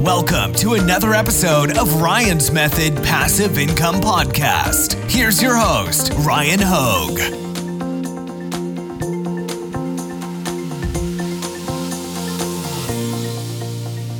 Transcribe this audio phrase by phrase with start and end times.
[0.00, 4.94] Welcome to another episode of Ryan's Method Passive Income Podcast.
[5.10, 7.18] Here's your host, Ryan Hogue.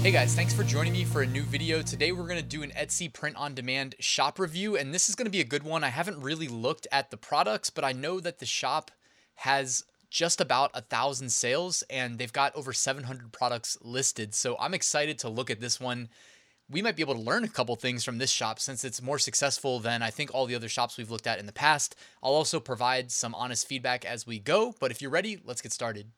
[0.03, 1.81] Hey guys, thanks for joining me for a new video.
[1.81, 5.15] Today we're going to do an Etsy print on demand shop review, and this is
[5.15, 5.83] going to be a good one.
[5.83, 8.90] I haven't really looked at the products, but I know that the shop
[9.37, 14.35] has just about a thousand sales and they've got over 700 products listed.
[14.35, 16.09] So I'm excited to look at this one.
[16.69, 19.18] We might be able to learn a couple things from this shop since it's more
[19.18, 21.95] successful than I think all the other shops we've looked at in the past.
[22.23, 25.73] I'll also provide some honest feedback as we go, but if you're ready, let's get
[25.73, 26.10] started.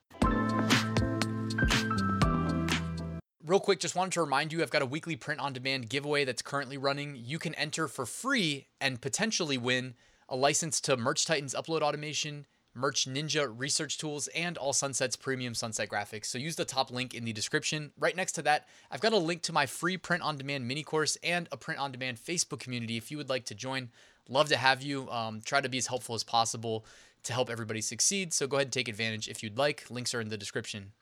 [3.45, 6.25] Real quick, just wanted to remind you I've got a weekly print on demand giveaway
[6.25, 7.15] that's currently running.
[7.23, 9.95] You can enter for free and potentially win
[10.29, 15.55] a license to Merch Titans upload automation, Merch Ninja research tools, and All Sunsets premium
[15.55, 16.27] sunset graphics.
[16.27, 17.93] So use the top link in the description.
[17.99, 20.83] Right next to that, I've got a link to my free print on demand mini
[20.83, 23.91] course and a print on demand Facebook community if you would like to join.
[24.29, 25.11] Love to have you.
[25.11, 26.87] Um, try to be as helpful as possible
[27.25, 28.33] to help everybody succeed.
[28.33, 29.91] So go ahead and take advantage if you'd like.
[29.91, 30.93] Links are in the description.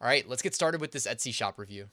[0.00, 1.88] All right, let's get started with this Etsy shop review.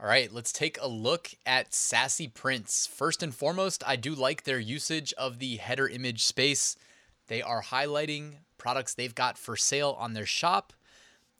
[0.00, 2.86] All right, let's take a look at Sassy Prints.
[2.86, 6.76] First and foremost, I do like their usage of the header image space.
[7.32, 10.74] They are highlighting products they've got for sale on their shop.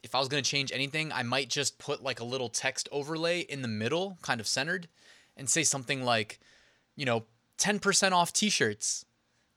[0.01, 2.89] If I was going to change anything, I might just put like a little text
[2.91, 4.87] overlay in the middle, kind of centered,
[5.37, 6.39] and say something like,
[6.95, 7.25] you know,
[7.59, 9.05] 10% off t shirts,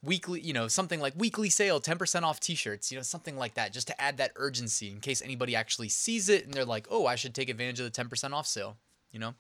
[0.03, 3.55] weekly, you know, something like weekly sale, 10% off t shirts, you know, something like
[3.55, 6.87] that, just to add that urgency in case anybody actually sees it and they're like,
[6.91, 8.77] oh, I should take advantage of the 10% off sale,
[9.11, 9.33] you know?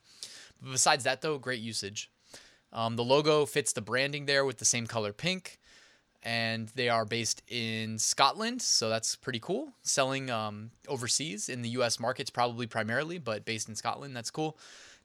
[0.62, 2.10] But besides that, though, great usage.
[2.72, 5.58] Um, the logo fits the branding there with the same color pink
[6.26, 9.68] and they are based in Scotland, so that's pretty cool.
[9.82, 12.00] Selling um, overseas in the U.S.
[12.00, 14.58] markets, probably primarily, but based in Scotland, that's cool.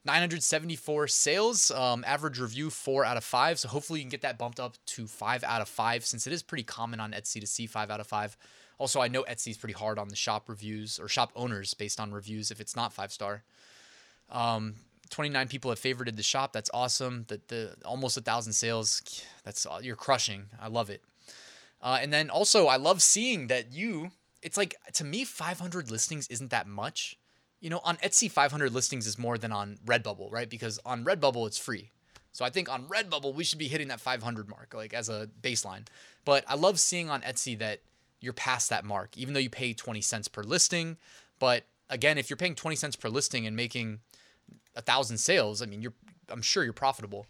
[0.04, 3.60] 974 sales, um, average review four out of five.
[3.60, 6.32] So hopefully you can get that bumped up to five out of five, since it
[6.32, 8.36] is pretty common on Etsy to see five out of five.
[8.78, 12.00] Also, I know Etsy is pretty hard on the shop reviews or shop owners based
[12.00, 13.44] on reviews if it's not five star.
[14.28, 14.74] Um,
[15.10, 16.52] 29 people have favorited the shop.
[16.52, 17.26] That's awesome.
[17.28, 19.22] The, the almost a thousand sales.
[19.44, 20.46] That's you're crushing.
[20.60, 21.00] I love it.
[21.82, 24.12] Uh, and then also, I love seeing that you.
[24.42, 27.16] It's like to me, 500 listings isn't that much.
[27.60, 30.50] You know, on Etsy, 500 listings is more than on Redbubble, right?
[30.50, 31.90] Because on Redbubble, it's free.
[32.32, 35.28] So I think on Redbubble, we should be hitting that 500 mark, like as a
[35.42, 35.86] baseline.
[36.24, 37.80] But I love seeing on Etsy that
[38.20, 40.96] you're past that mark, even though you pay 20 cents per listing.
[41.38, 44.00] But again, if you're paying 20 cents per listing and making
[44.74, 45.94] a thousand sales, I mean, you're
[46.30, 47.26] I'm sure you're profitable.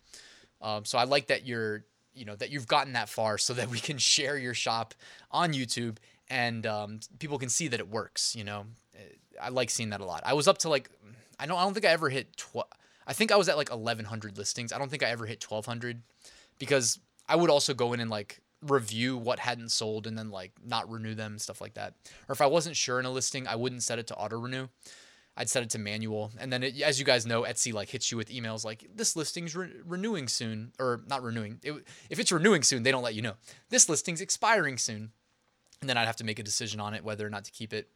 [0.60, 3.68] Um, so I like that you're you know that you've gotten that far so that
[3.68, 4.94] we can share your shop
[5.30, 5.96] on YouTube
[6.28, 8.34] and um, people can see that it works.
[8.34, 8.66] You know,
[9.40, 10.22] I like seeing that a lot.
[10.24, 10.90] I was up to like
[11.38, 12.68] I don't I don't think I ever hit tw-
[13.06, 14.72] I think I was at like 1100 listings.
[14.72, 16.02] I don't think I ever hit 1200
[16.58, 20.52] because I would also go in and like review what hadn't sold and then like
[20.64, 21.94] not renew them stuff like that.
[22.28, 24.68] Or if I wasn't sure in a listing, I wouldn't set it to auto renew.
[25.36, 28.10] I'd set it to manual, and then it, as you guys know, Etsy like hits
[28.10, 31.58] you with emails like this listing's re- renewing soon, or not renewing.
[31.62, 31.72] It,
[32.10, 33.34] if it's renewing soon, they don't let you know.
[33.70, 35.10] This listing's expiring soon,
[35.80, 37.72] and then I'd have to make a decision on it whether or not to keep
[37.72, 37.88] it.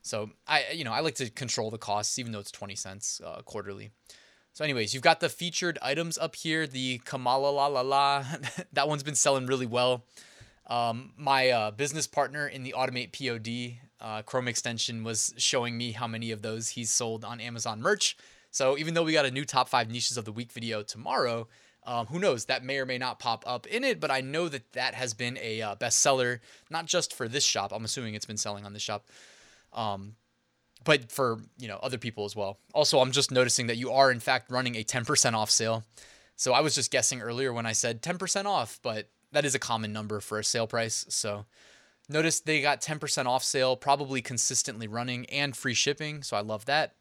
[0.00, 3.20] So I, you know, I like to control the costs, even though it's twenty cents
[3.24, 3.90] uh, quarterly.
[4.52, 6.66] So, anyways, you've got the featured items up here.
[6.66, 8.24] The Kamala la la la,
[8.72, 10.04] that one's been selling really well.
[10.66, 15.92] Um, my uh, business partner in the Automate POD uh, Chrome extension was showing me
[15.92, 18.16] how many of those he's sold on Amazon merch.
[18.50, 21.46] So even though we got a new top five niches of the week video tomorrow,
[21.84, 22.46] um, who knows?
[22.46, 25.14] That may or may not pop up in it, but I know that that has
[25.14, 27.72] been a uh, bestseller, not just for this shop.
[27.72, 29.06] I'm assuming it's been selling on this shop,
[29.72, 30.14] um,
[30.84, 32.58] but for you know other people as well.
[32.74, 35.84] Also, I'm just noticing that you are in fact running a 10% off sale.
[36.36, 39.58] So I was just guessing earlier when I said 10% off, but that is a
[39.58, 41.04] common number for a sale price.
[41.08, 41.44] So
[42.10, 46.24] Notice they got 10% off sale, probably consistently running and free shipping.
[46.24, 46.96] So I love that.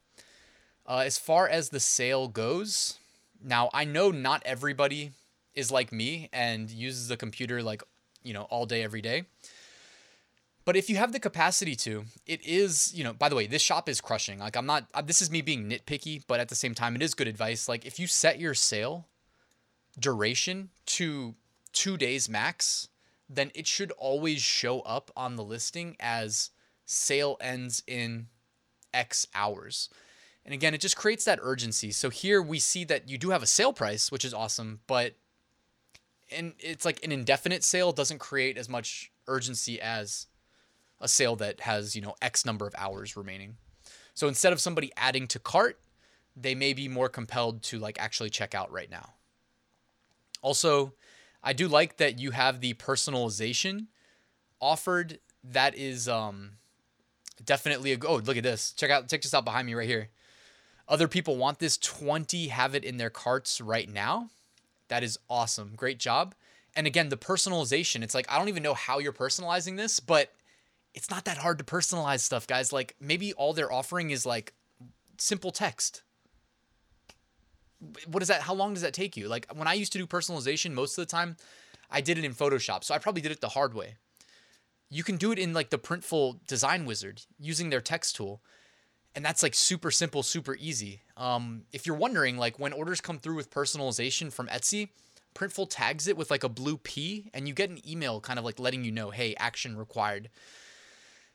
[0.86, 3.00] Uh, as far as the sale goes,
[3.44, 5.12] now I know not everybody
[5.56, 7.82] is like me and uses the computer like,
[8.22, 9.24] you know, all day, every day.
[10.64, 13.64] But if you have the capacity to, it is, you know, by the way, this
[13.64, 14.38] shop is crushing.
[14.38, 17.02] Like, I'm not, uh, this is me being nitpicky, but at the same time, it
[17.02, 17.68] is good advice.
[17.68, 19.08] Like, if you set your sale
[20.00, 21.34] duration to
[21.74, 22.90] two days max,
[23.30, 26.50] then it should always show up on the listing as
[26.86, 28.28] sale ends in
[28.94, 29.90] X hours.
[30.44, 31.92] And again, it just creates that urgency.
[31.92, 35.14] So here we see that you do have a sale price, which is awesome, but
[36.32, 40.28] and it's like an indefinite sale doesn't create as much urgency as
[41.02, 43.58] a sale that has, you know, X number of hours remaining.
[44.14, 45.80] So instead of somebody adding to cart,
[46.36, 49.14] they may be more compelled to like actually check out right now.
[50.42, 50.94] Also,
[51.44, 53.88] I do like that you have the personalization
[54.60, 55.20] offered.
[55.44, 56.52] That is um
[57.44, 58.74] definitely a oh look at this.
[58.74, 60.10] Check out check this out behind me right here.
[60.88, 64.30] Other people want this 20 have it in their carts right now.
[64.88, 65.74] That is awesome.
[65.76, 66.36] Great job.
[66.76, 70.32] And again the personalization it's like i don't even know how you're personalizing this but
[70.94, 72.74] it's not that hard to personalize stuff guys.
[72.74, 74.54] Like maybe all they're offering is like
[75.18, 76.04] simple text
[78.08, 80.06] what is that how long does that take you like when i used to do
[80.06, 81.38] personalization most of the time
[81.90, 83.96] i did it in photoshop so i probably did it the hard way
[84.90, 88.42] you can do it in like the Printful design wizard using their text tool.
[89.16, 91.02] And that's like super simple, super easy.
[91.18, 94.90] Um, if you're wondering, like when orders come through with personalization from Etsy,
[95.36, 98.46] Printful tags it with like a blue P and you get an email kind of
[98.46, 100.30] like letting you know, hey, action required.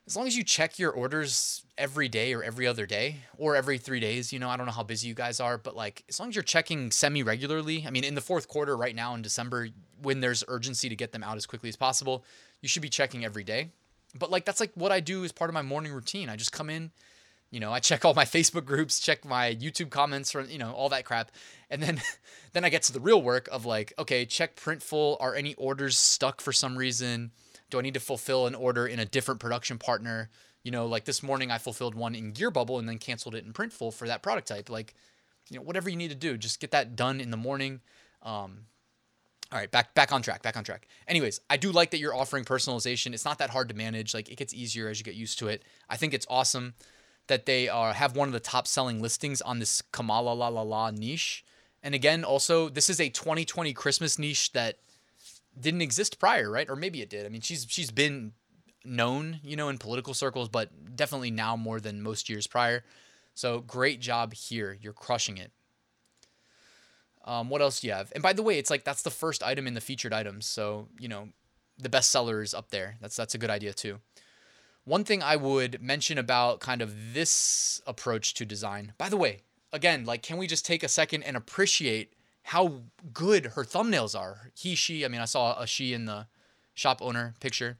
[0.07, 3.79] As long as you check your orders every day or every other day or every
[3.79, 6.19] three days, you know, I don't know how busy you guys are, but like as
[6.19, 9.23] long as you're checking semi regularly, I mean, in the fourth quarter right now in
[9.23, 9.69] December,
[10.01, 12.23] when there's urgency to get them out as quickly as possible,
[12.61, 13.69] you should be checking every day.
[14.17, 16.29] But like that's like what I do as part of my morning routine.
[16.29, 16.91] I just come in,
[17.49, 20.71] you know, I check all my Facebook groups, check my YouTube comments or you know,
[20.71, 21.31] all that crap.
[21.71, 21.99] And then
[22.53, 25.17] then I get to the real work of like, okay, check Printful.
[25.19, 27.31] Are any orders stuck for some reason?
[27.75, 30.29] Do I need to fulfill an order in a different production partner?
[30.63, 33.51] You know, like this morning I fulfilled one in Gearbubble and then canceled it in
[33.51, 34.69] Printful for that product type.
[34.69, 34.93] Like,
[35.49, 37.81] you know, whatever you need to do, just get that done in the morning.
[38.23, 38.67] Um,
[39.51, 40.87] all right, back back on track, back on track.
[41.05, 43.13] Anyways, I do like that you're offering personalization.
[43.13, 44.13] It's not that hard to manage.
[44.13, 45.63] Like it gets easier as you get used to it.
[45.89, 46.75] I think it's awesome
[47.27, 50.61] that they are have one of the top selling listings on this Kamala la la
[50.61, 51.43] la niche.
[51.83, 54.77] And again, also this is a 2020 Christmas niche that
[55.59, 56.69] didn't exist prior, right?
[56.69, 57.25] Or maybe it did.
[57.25, 58.33] I mean, she's she's been
[58.83, 62.83] known, you know, in political circles, but definitely now more than most years prior.
[63.33, 64.77] So great job here.
[64.79, 65.51] You're crushing it.
[67.25, 68.11] Um, what else do you have?
[68.13, 70.45] And by the way, it's like that's the first item in the featured items.
[70.45, 71.29] So, you know,
[71.77, 72.97] the best seller is up there.
[73.01, 73.99] That's that's a good idea too.
[74.83, 78.93] One thing I would mention about kind of this approach to design.
[78.99, 79.41] By the way,
[79.73, 82.13] again, like can we just take a second and appreciate
[82.45, 82.81] how
[83.11, 84.51] good her thumbnails are?
[84.55, 86.27] He, she, I mean, I saw a she in the
[86.75, 87.77] shop owner picture.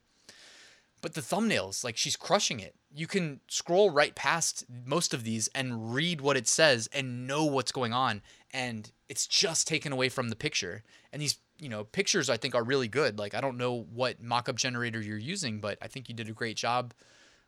[1.01, 2.73] But the thumbnails, like she's crushing it.
[2.91, 7.45] You can scroll right past most of these and read what it says and know
[7.45, 10.81] what's going on and it's just taken away from the picture.
[11.13, 13.19] And these, you know, pictures I think are really good.
[13.19, 16.33] Like I don't know what mockup generator you're using, but I think you did a
[16.33, 16.93] great job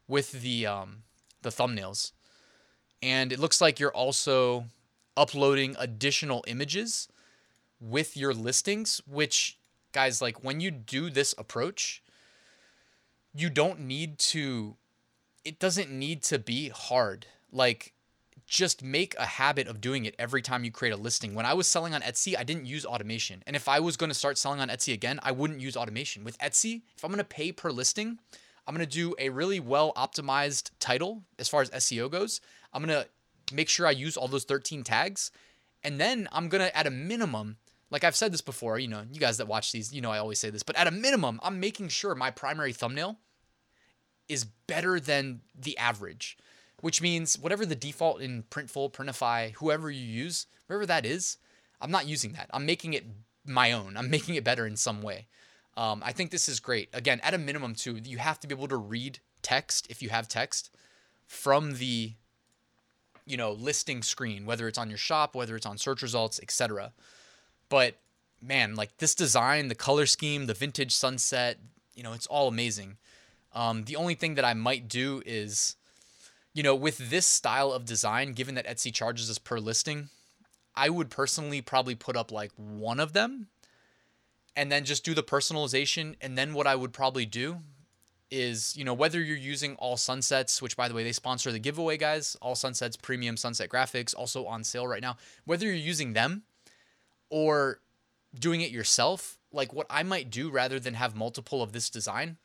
[0.07, 1.03] with the um,
[1.41, 2.11] the thumbnails.
[3.01, 4.65] And it looks like you're also
[5.17, 7.09] uploading additional images
[7.79, 9.57] with your listings, which
[9.91, 12.03] guys like when you do this approach,
[13.33, 14.77] you don't need to
[15.43, 17.25] it doesn't need to be hard.
[17.51, 17.93] Like
[18.45, 21.33] just make a habit of doing it every time you create a listing.
[21.35, 23.43] When I was selling on Etsy, I didn't use automation.
[23.45, 26.23] And if I was going to start selling on Etsy again, I wouldn't use automation.
[26.23, 28.19] With Etsy, if I'm going to pay per listing,
[28.65, 32.41] I'm going to do a really well optimized title as far as SEO goes.
[32.73, 33.09] I'm going to
[33.51, 35.31] make sure I use all those 13 tags.
[35.83, 37.57] And then I'm going to, at a minimum,
[37.89, 40.17] like I've said this before, you know, you guys that watch these, you know, I
[40.17, 43.17] always say this, but at a minimum, I'm making sure my primary thumbnail
[44.27, 46.37] is better than the average
[46.81, 51.37] which means whatever the default in Printful, Printify, whoever you use, wherever that is,
[51.81, 52.49] I'm not using that.
[52.51, 53.05] I'm making it
[53.45, 53.97] my own.
[53.97, 55.27] I'm making it better in some way.
[55.75, 56.89] Um, I think this is great.
[56.93, 60.09] Again, at a minimum, too, you have to be able to read text if you
[60.09, 60.75] have text
[61.25, 62.13] from the
[63.27, 66.93] you know listing screen, whether it's on your shop, whether it's on search results, etc.
[67.69, 67.95] But
[68.41, 71.57] man, like this design, the color scheme, the vintage sunset,
[71.95, 72.97] you know, it's all amazing.
[73.53, 75.75] Um, the only thing that I might do is
[76.57, 80.09] you know, with this style of design, given that Etsy charges us per listing,
[80.75, 83.49] I would personally probably put up like one of them
[84.55, 86.15] and then just do the personalization.
[86.19, 87.59] And then what I would probably do
[88.29, 91.59] is, you know, whether you're using all sunsets, which by the way, they sponsor the
[91.59, 95.17] giveaway, guys, all sunsets, premium sunset graphics, also on sale right now.
[95.45, 96.43] Whether you're using them
[97.29, 97.79] or
[98.37, 102.37] doing it yourself, like what I might do rather than have multiple of this design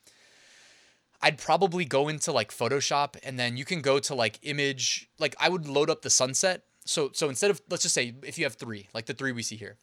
[1.23, 5.35] I'd probably go into like Photoshop and then you can go to like image, like
[5.39, 6.63] I would load up the sunset.
[6.85, 9.41] So so instead of let's just say if you have 3, like the 3 we
[9.41, 9.77] see here.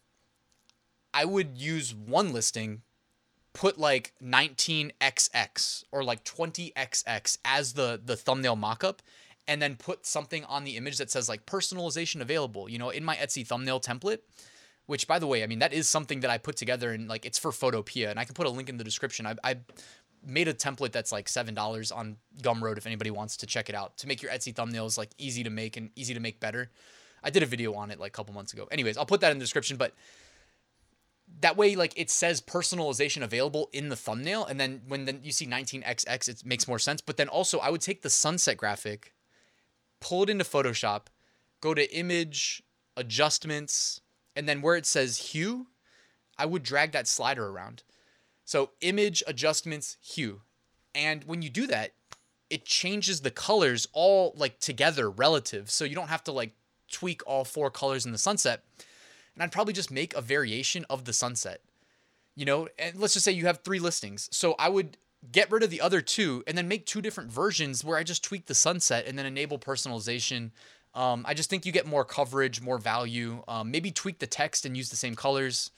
[1.13, 2.83] I would use one listing
[3.53, 8.99] put like 19xx or like 20xx as the the thumbnail mockup
[9.47, 13.03] and then put something on the image that says like personalization available, you know, in
[13.03, 14.19] my Etsy thumbnail template
[14.87, 17.25] which by the way, I mean that is something that I put together and like
[17.25, 19.25] it's for Photopea and I can put a link in the description.
[19.25, 19.55] I, I
[20.25, 23.75] made a template that's like seven dollars on Gumroad if anybody wants to check it
[23.75, 26.69] out to make your Etsy thumbnails like easy to make and easy to make better.
[27.23, 28.67] I did a video on it like a couple months ago.
[28.71, 29.93] Anyways, I'll put that in the description, but
[31.39, 35.31] that way like it says personalization available in the thumbnail and then when then you
[35.31, 37.01] see 19xx it makes more sense.
[37.01, 39.13] But then also i would take the sunset graphic
[39.99, 41.03] pull it into photoshop
[41.61, 42.63] go to image
[42.97, 44.01] adjustments
[44.35, 45.67] and then where it says hue
[46.37, 47.83] i would drag that slider around.
[48.43, 50.41] So image adjustments hue.
[50.93, 51.93] And when you do that
[52.49, 55.71] it changes the colors all like together relative.
[55.71, 56.51] So you don't have to like
[56.91, 58.63] tweak all four colors in the sunset
[59.35, 61.61] and I'd probably just make a variation of the sunset.
[62.35, 64.29] You know, and let's just say you have three listings.
[64.31, 64.97] So I would
[65.31, 68.23] get rid of the other two and then make two different versions where I just
[68.23, 70.51] tweak the sunset and then enable personalization.
[70.95, 73.43] Um, I just think you get more coverage, more value.
[73.47, 75.71] Um, maybe tweak the text and use the same colors.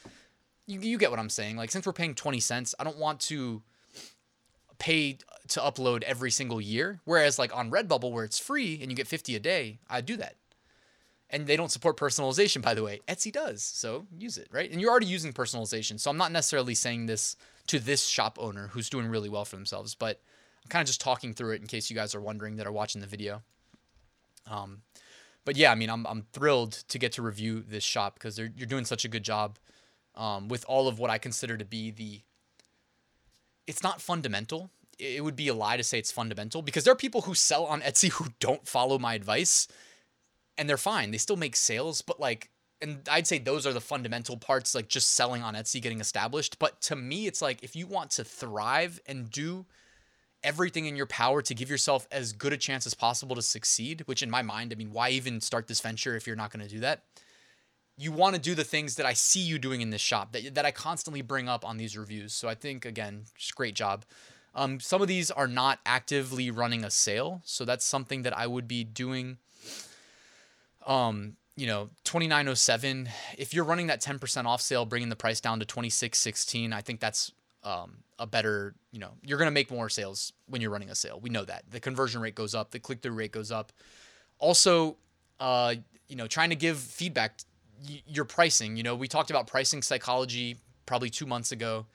[0.67, 1.57] You, you get what I'm saying.
[1.57, 3.61] Like, since we're paying 20 cents, I don't want to
[4.77, 5.17] pay
[5.49, 6.99] to upload every single year.
[7.03, 10.17] Whereas, like on Redbubble, where it's free and you get 50 a day, I'd do
[10.17, 10.35] that
[11.33, 13.01] and they don't support personalization by the way.
[13.07, 14.71] Etsy does so use it right?
[14.71, 17.35] And you're already using personalization so i'm not necessarily saying this
[17.67, 20.21] to this shop owner who's doing really well for themselves but
[20.63, 22.71] i'm kind of just talking through it in case you guys are wondering that are
[22.71, 23.41] watching the video.
[24.49, 24.81] Um,
[25.45, 28.49] but yeah i mean i'm, I'm thrilled to get to review this shop because you're
[28.49, 29.57] doing such a good job
[30.15, 32.21] um, with all of what i consider to be the
[33.67, 34.69] it's not fundamental.
[34.99, 37.65] It would be a lie to say it's fundamental because there are people who sell
[37.65, 39.67] on etsy who don't follow my advice
[40.57, 41.11] and they're fine.
[41.11, 42.49] They still make sales, but like
[42.81, 46.59] and I'd say those are the fundamental parts like just selling on Etsy getting established,
[46.59, 49.65] but to me it's like if you want to thrive and do
[50.43, 54.01] everything in your power to give yourself as good a chance as possible to succeed,
[54.05, 56.65] which in my mind, I mean, why even start this venture if you're not going
[56.65, 57.03] to do that?
[57.97, 60.55] You want to do the things that I see you doing in this shop that,
[60.55, 62.33] that I constantly bring up on these reviews.
[62.33, 64.03] So I think, again, just great job.
[64.55, 67.41] Um, some of these are not actively running a sale.
[67.43, 69.37] So that's something that I would be doing
[70.85, 75.59] um, you know, 2907, if you're running that 10% off sale, bringing the price down
[75.59, 77.31] to 2616, I think that's
[77.63, 80.95] um, a better, you know, you're going to make more sales when you're running a
[80.95, 81.19] sale.
[81.21, 81.63] We know that.
[81.69, 83.71] The conversion rate goes up, the click through rate goes up.
[84.39, 84.97] Also,
[85.39, 85.75] uh,
[86.07, 87.39] you know, trying to give feedback,
[88.07, 91.85] your pricing, you know, we talked about pricing psychology probably two months ago.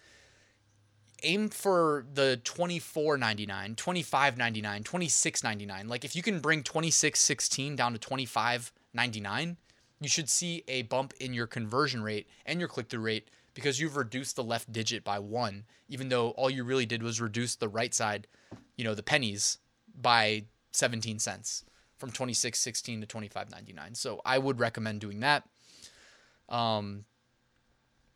[1.24, 5.88] Aim for the 24.99, 25.99, 26.99.
[5.88, 9.56] Like if you can bring 26.16 down to 25 99,
[10.00, 13.78] you should see a bump in your conversion rate and your click through rate because
[13.78, 17.54] you've reduced the left digit by one, even though all you really did was reduce
[17.54, 18.26] the right side,
[18.76, 19.58] you know, the pennies
[20.00, 21.64] by 17 cents
[21.96, 23.96] from 26.16 to 25.99.
[23.96, 25.44] So I would recommend doing that.
[26.48, 27.04] Um,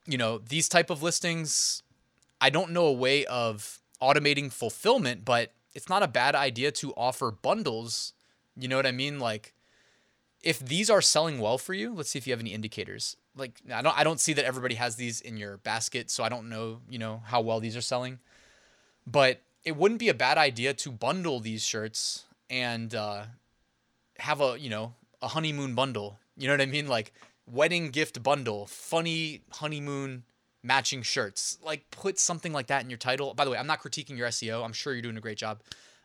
[0.05, 1.85] you know, these type of listings,
[2.41, 6.93] I don't know a way of automating fulfillment, but it's not a bad idea to
[6.95, 8.15] offer bundles.
[8.57, 9.21] You know what I mean?
[9.21, 9.55] Like
[10.42, 13.16] if these are selling well for you, let's see if you have any indicators.
[13.37, 16.28] Like I don't I don't see that everybody has these in your basket, so I
[16.28, 18.18] don't know, you know, how well these are selling.
[19.06, 23.25] But it wouldn't be a bad idea to bundle these shirts and uh,
[24.18, 26.18] have a, you know, a honeymoon bundle.
[26.37, 26.88] You know what I mean?
[26.88, 27.12] Like
[27.46, 30.25] wedding gift bundle, funny honeymoon
[30.62, 31.58] matching shirts.
[31.62, 33.34] Like put something like that in your title.
[33.34, 34.64] By the way, I'm not critiquing your SEO.
[34.64, 35.61] I'm sure you're doing a great job.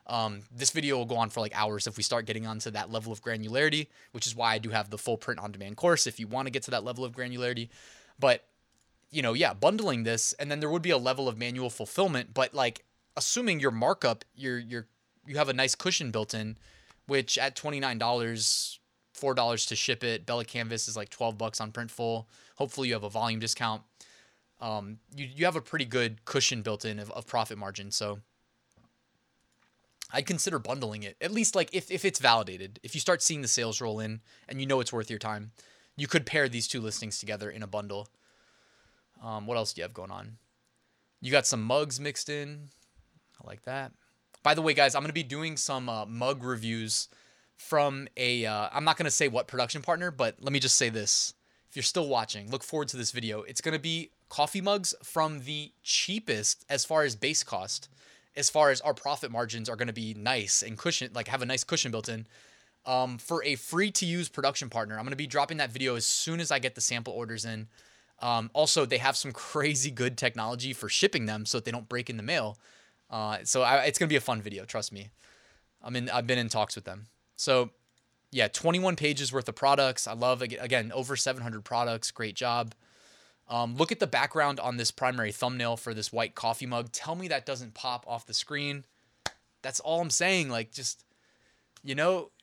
[0.07, 2.91] Um, this video will go on for like hours if we start getting onto that
[2.91, 6.07] level of granularity, which is why I do have the full print on demand course
[6.07, 7.69] if you want to get to that level of granularity.
[8.17, 8.45] But,
[9.11, 12.33] you know, yeah, bundling this and then there would be a level of manual fulfillment,
[12.33, 12.85] but like
[13.17, 14.87] assuming your markup, you're, you're,
[15.25, 16.57] you have a nice cushion built in,
[17.05, 17.99] which at $29,
[19.19, 22.25] $4 to ship it, Bella Canvas is like 12 bucks on Printful.
[22.55, 23.81] Hopefully you have a volume discount.
[24.61, 27.91] Um, you, you have a pretty good cushion built in of, of profit margin.
[27.91, 28.19] So,
[30.11, 31.17] I'd consider bundling it.
[31.21, 32.79] At least like if, if it's validated.
[32.83, 35.51] If you start seeing the sales roll in and you know it's worth your time,
[35.95, 38.07] you could pair these two listings together in a bundle.
[39.23, 40.37] Um, what else do you have going on?
[41.21, 42.69] You got some mugs mixed in.
[43.41, 43.91] I like that.
[44.43, 47.09] By the way, guys, I'm to be doing some uh, mug reviews
[47.57, 48.45] from a.
[48.45, 51.33] am uh, not to say what production partner, but let me just say this.
[51.69, 53.41] If you're still watching, look forward to this video.
[53.41, 57.89] It's to be coffee mugs from the cheapest as far as base cost
[58.37, 61.41] as far as our profit margins are going to be nice and cushion, like have
[61.41, 62.27] a nice cushion built in.
[62.85, 65.95] Um, for a free to use production partner, I'm going to be dropping that video
[65.95, 67.67] as soon as I get the sample orders in.
[68.21, 71.89] Um, also, they have some crazy good technology for shipping them so that they don't
[71.89, 72.57] break in the mail.
[73.09, 75.09] Uh, so I, it's going to be a fun video, trust me.
[75.81, 77.07] I'm in, I've been in talks with them.
[77.35, 77.71] So
[78.31, 80.07] yeah, 21 pages worth of products.
[80.07, 82.11] I love again over 700 products.
[82.11, 82.73] Great job.
[83.49, 86.91] Um, look at the background on this primary thumbnail for this white coffee mug.
[86.91, 88.83] Tell me that doesn't pop off the screen.
[89.61, 90.49] That's all I'm saying.
[90.49, 91.05] Like, just,
[91.83, 92.31] you know,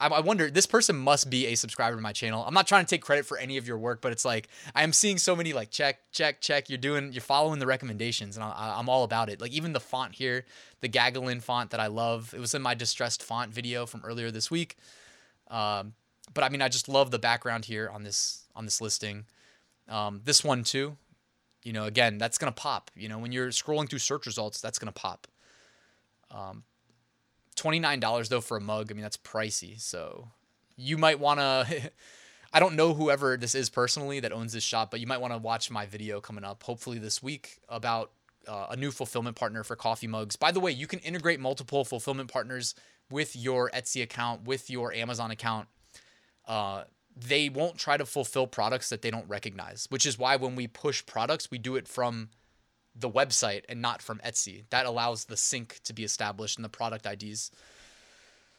[0.00, 2.42] I, I wonder, this person must be a subscriber to my channel.
[2.44, 4.82] I'm not trying to take credit for any of your work, but it's like I
[4.82, 6.68] am seeing so many like check, check, check.
[6.68, 9.40] You're doing, you're following the recommendations, and I, I'm all about it.
[9.40, 10.44] Like even the font here,
[10.80, 12.34] the Gagalin font that I love.
[12.34, 14.76] It was in my distressed font video from earlier this week.
[15.48, 15.92] Um,
[16.34, 19.26] but I mean, I just love the background here on this on this listing.
[19.92, 20.96] Um, this one too.
[21.62, 22.90] You know, again, that's gonna pop.
[22.96, 25.26] You know, when you're scrolling through search results, that's gonna pop.
[26.30, 26.64] Um,
[27.56, 28.90] $29 though for a mug.
[28.90, 29.80] I mean, that's pricey.
[29.80, 30.28] So
[30.76, 31.90] you might want to
[32.52, 35.32] I don't know whoever this is personally that owns this shop, but you might want
[35.32, 38.10] to watch my video coming up hopefully this week about
[38.46, 40.36] uh, a new fulfillment partner for coffee mugs.
[40.36, 42.74] By the way, you can integrate multiple fulfillment partners
[43.10, 45.68] with your Etsy account, with your Amazon account.
[46.46, 46.84] Uh,
[47.16, 50.66] they won't try to fulfill products that they don't recognize, which is why when we
[50.66, 52.30] push products, we do it from
[52.94, 54.64] the website and not from Etsy.
[54.70, 57.50] That allows the sync to be established and the product IDs.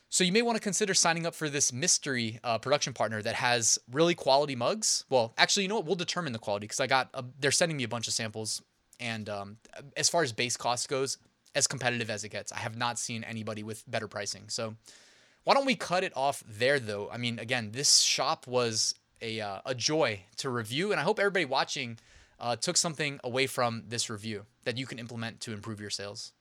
[0.09, 3.35] So you may want to consider signing up for this mystery uh, production partner that
[3.35, 5.05] has really quality mugs.
[5.09, 5.85] Well, actually, you know what?
[5.85, 8.61] We'll determine the quality because I got a, they're sending me a bunch of samples,
[8.99, 9.57] and um,
[9.97, 11.17] as far as base cost goes,
[11.55, 12.51] as competitive as it gets.
[12.51, 14.43] I have not seen anybody with better pricing.
[14.49, 14.75] So
[15.43, 17.09] why don't we cut it off there, though?
[17.11, 21.19] I mean, again, this shop was a uh, a joy to review, and I hope
[21.19, 21.97] everybody watching
[22.39, 26.33] uh, took something away from this review that you can implement to improve your sales.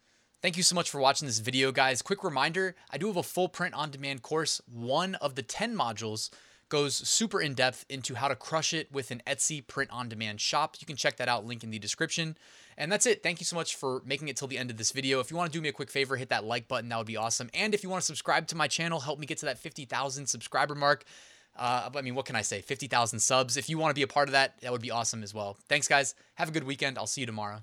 [0.43, 2.03] Thank you so much for watching this video, guys.
[2.03, 4.61] Quick reminder, I do have a full print on demand course.
[4.67, 6.31] One of the 10 modules
[6.73, 10.41] goes super in depth into how to crush it with an Etsy print on demand
[10.41, 10.77] shop.
[10.81, 12.39] You can check that out, link in the description.
[12.79, 13.23] And that's it.
[13.23, 15.21] Thank you so much for making it till the end of this video.
[15.21, 16.89] If you want to do me a quick favor, hit that like button.
[16.89, 17.51] That would be awesome.
[17.53, 20.27] And if you want to subscribe to my channel, help me get to that 50,000
[20.27, 21.05] subscriber mark.
[21.55, 22.63] Uh, I mean, what can I say?
[22.63, 23.59] 50,000 subs.
[23.59, 25.59] If you want to be a part of that, that would be awesome as well.
[25.69, 26.15] Thanks, guys.
[26.37, 26.97] Have a good weekend.
[26.97, 27.63] I'll see you tomorrow.